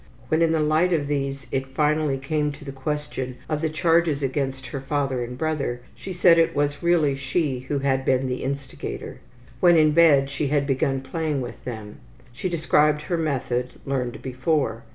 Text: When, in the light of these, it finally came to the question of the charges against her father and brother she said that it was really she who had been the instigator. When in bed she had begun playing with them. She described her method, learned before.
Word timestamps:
When, 0.29 0.41
in 0.41 0.51
the 0.51 0.61
light 0.61 0.93
of 0.93 1.05
these, 1.05 1.45
it 1.51 1.67
finally 1.75 2.17
came 2.17 2.51
to 2.53 2.65
the 2.65 2.71
question 2.71 3.37
of 3.47 3.61
the 3.61 3.69
charges 3.69 4.23
against 4.23 4.65
her 4.65 4.81
father 4.81 5.23
and 5.23 5.37
brother 5.37 5.81
she 5.93 6.11
said 6.11 6.37
that 6.37 6.41
it 6.45 6.55
was 6.55 6.81
really 6.81 7.13
she 7.13 7.59
who 7.59 7.77
had 7.77 8.03
been 8.03 8.25
the 8.25 8.41
instigator. 8.43 9.19
When 9.59 9.77
in 9.77 9.91
bed 9.91 10.31
she 10.31 10.47
had 10.47 10.65
begun 10.65 11.01
playing 11.01 11.39
with 11.41 11.63
them. 11.65 11.99
She 12.33 12.49
described 12.49 13.03
her 13.03 13.17
method, 13.17 13.73
learned 13.85 14.23
before. 14.23 14.85